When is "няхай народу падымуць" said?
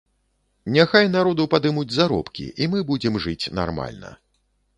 0.77-1.91